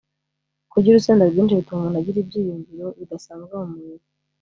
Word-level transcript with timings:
Kurya 0.71 0.89
urusenda 0.91 1.29
rwinshi 1.31 1.59
bituma 1.59 1.79
umuntu 1.79 1.97
agira 2.01 2.17
ibyiyumviro 2.19 2.87
bidasanzwe 2.99 3.53
mu 3.59 3.65
mubiri 3.71 4.05